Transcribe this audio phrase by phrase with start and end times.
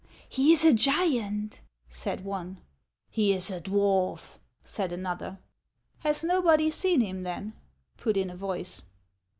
[0.41, 2.57] "He is a giant," said one."
[3.11, 5.37] He is a dwarf," said another."
[5.99, 7.53] Has nobody seen him, then?"
[7.97, 8.81] put in a voice.